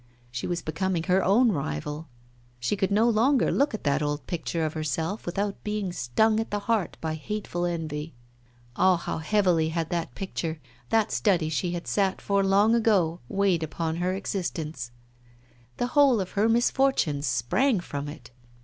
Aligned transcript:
She 0.31 0.47
was 0.47 0.63
becoming 0.63 1.03
her 1.03 1.23
own 1.23 1.51
rival, 1.51 2.07
she 2.59 2.75
could 2.75 2.89
no 2.89 3.07
longer 3.07 3.51
look 3.51 3.75
at 3.75 3.83
that 3.83 4.01
old 4.01 4.25
picture 4.25 4.65
of 4.65 4.73
herself 4.73 5.27
without 5.27 5.63
being 5.63 5.93
stung 5.93 6.39
at 6.39 6.49
the 6.49 6.61
heart 6.65 6.97
by 6.99 7.13
hateful 7.13 7.65
envy. 7.67 8.15
Ah, 8.75 8.97
how 8.97 9.19
heavily 9.19 9.69
had 9.69 9.89
that 9.91 10.15
picture, 10.15 10.59
that 10.89 11.11
study 11.11 11.49
she 11.49 11.73
had 11.73 11.85
sat 11.87 12.19
for 12.19 12.43
long 12.43 12.73
ago, 12.73 13.19
weighed 13.29 13.61
upon 13.61 13.97
her 13.97 14.13
existence! 14.15 14.89
The 15.77 15.85
whole 15.93 16.19
of 16.19 16.31
her 16.31 16.49
misfortunes 16.49 17.27
sprang 17.27 17.79
from 17.79 18.07
it. 18.07 18.31